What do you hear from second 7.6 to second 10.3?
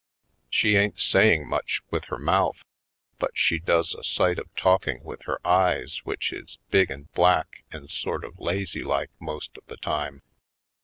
and sort of lazy like most of the time.